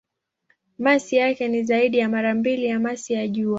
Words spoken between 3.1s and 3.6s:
ya Jua.